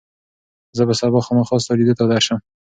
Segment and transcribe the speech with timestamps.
[0.77, 2.39] زه به سبا خامخا ستا لیدو ته درشم.